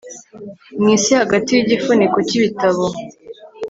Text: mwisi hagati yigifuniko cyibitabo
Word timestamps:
mwisi 0.79 1.11
hagati 1.21 1.49
yigifuniko 1.53 2.17
cyibitabo 2.27 2.85